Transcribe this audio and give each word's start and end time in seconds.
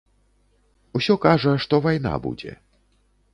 Усё 0.99 1.15
кажа, 1.25 1.53
што 1.67 1.81
вайна 1.85 2.15
будзе. 2.25 2.57